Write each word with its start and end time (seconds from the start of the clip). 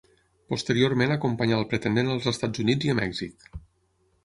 Posteriorment 0.53 1.13
acompanyà 1.15 1.59
al 1.59 1.67
pretendent 1.75 2.11
als 2.15 2.27
Estats 2.33 2.65
Units 2.67 2.91
i 2.91 2.95
a 2.95 2.99
Mèxic. 3.03 3.49